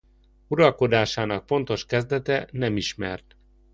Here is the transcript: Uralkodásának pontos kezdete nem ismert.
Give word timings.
Uralkodásának 0.47 1.45
pontos 1.45 1.85
kezdete 1.85 2.47
nem 2.51 2.77
ismert. 2.77 3.35